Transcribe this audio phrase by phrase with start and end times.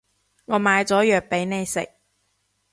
[0.45, 1.87] 我買咗藥畀你食